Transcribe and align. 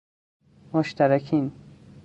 مشترکین 0.73 1.51